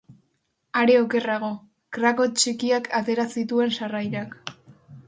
Are 0.79 0.95
okerrago, 1.01 1.51
krak 1.99 2.25
hots 2.25 2.35
txikiak 2.41 2.91
atera 3.03 3.31
zituen 3.37 3.79
sarrailak. 3.79 4.37